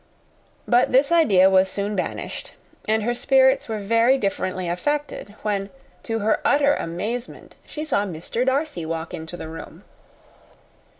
[0.67, 2.55] But this idea was soon banished,
[2.87, 5.69] and her spirits were very differently affected, when,
[6.01, 8.43] to her utter amazement, she saw Mr.
[8.43, 9.83] Darcy walk into the room.